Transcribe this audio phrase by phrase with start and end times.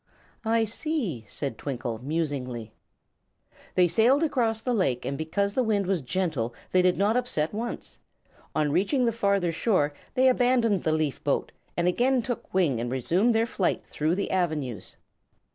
[0.47, 2.73] "I see," said Twinkle, musingly.
[3.75, 7.15] They sailed way across the lake, and because the wind was gentle they did not
[7.15, 7.99] upset once.
[8.55, 12.91] On reaching the farther shore they abandoned the leaf boat and again took wing and
[12.91, 14.97] resumed their flight through the avenues.